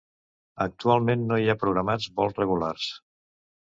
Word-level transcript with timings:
Actualment 0.65 1.27
no 1.33 1.39
hi 1.43 1.53
ha 1.55 1.59
programats 1.67 2.11
vols 2.19 2.43
regulars. 2.43 2.93